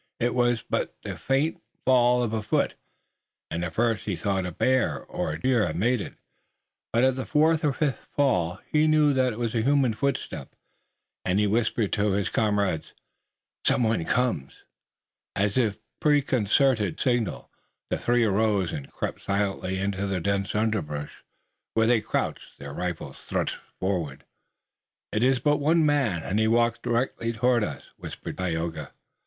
[0.19, 2.73] It was but the faint fall of a foot,
[3.51, 6.15] and, at first, he thought a bear or a deer had made it,
[6.91, 10.55] but at the fourth or fifth fall he knew that it was a human footstep
[11.23, 12.93] and he whispered to his comrades:
[13.63, 14.63] "Some one comes!"
[15.35, 17.51] As if by preconcerted signal
[17.91, 21.23] the three arose and crept silently into the dense underbrush,
[21.75, 24.25] where they crouched, their rifles thrust forward.
[25.11, 28.93] "It is but one man and he walks directly toward us," whispered Tayoga.